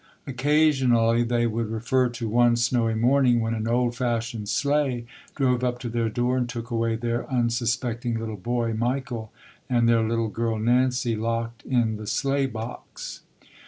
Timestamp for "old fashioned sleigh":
3.67-5.05